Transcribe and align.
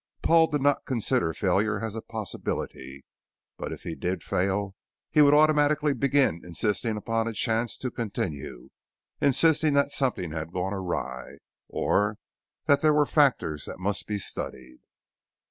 Paul 0.23 0.47
did 0.47 0.61
not 0.63 0.87
consider 0.87 1.31
failure 1.31 1.79
as 1.85 1.95
a 1.95 2.01
possibility, 2.01 3.05
but 3.57 3.71
if 3.71 3.83
he 3.83 3.93
did 3.93 4.23
fail, 4.23 4.73
he 5.11 5.21
would 5.21 5.35
automatically 5.35 5.93
begin 5.93 6.41
insisting 6.43 6.97
upon 6.97 7.27
a 7.27 7.33
chance 7.33 7.77
to 7.77 7.91
continue, 7.91 8.69
insisting 9.21 9.73
that 9.73 9.91
something 9.91 10.31
had 10.31 10.51
gone 10.53 10.73
awry, 10.73 11.37
or 11.67 12.17
that 12.65 12.81
there 12.81 12.95
were 12.95 13.05
factors 13.05 13.65
that 13.65 13.77
must 13.77 14.07
be 14.07 14.17
studied. 14.17 14.79